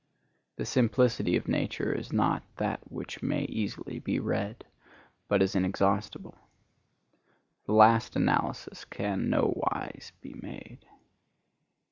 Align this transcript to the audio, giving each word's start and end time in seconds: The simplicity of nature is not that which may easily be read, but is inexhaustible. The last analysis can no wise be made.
The 0.55 0.65
simplicity 0.65 1.35
of 1.37 1.47
nature 1.47 1.93
is 1.93 2.11
not 2.11 2.41
that 2.55 2.79
which 2.91 3.21
may 3.21 3.43
easily 3.43 3.99
be 3.99 4.19
read, 4.19 4.65
but 5.27 5.43
is 5.43 5.53
inexhaustible. 5.55 6.39
The 7.65 7.73
last 7.73 8.15
analysis 8.15 8.83
can 8.83 9.29
no 9.29 9.53
wise 9.55 10.11
be 10.19 10.33
made. 10.41 10.87